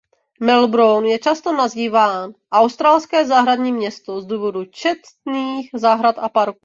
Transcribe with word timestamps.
Melbourne 0.39 1.09
je 1.09 1.19
často 1.19 1.51
nazýván 1.53 2.33
„Australské 2.51 3.25
zahradní 3.25 3.71
město“ 3.71 4.21
z 4.21 4.25
důvodu 4.25 4.65
četných 4.65 5.69
zahrad 5.73 6.15
a 6.19 6.29
parků. 6.29 6.59